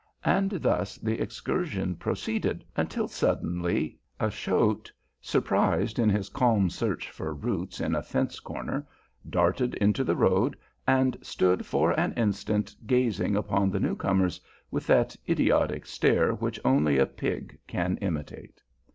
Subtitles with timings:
[0.25, 7.35] And thus the excursion proceeded, until suddenly a shote, surprised in his calm search for
[7.35, 8.87] roots in a fence corner,
[9.29, 14.41] darted into the road, and stood for an instant gazing upon the newcomers
[14.71, 18.59] with that idiotic stare which only a pig can imitate.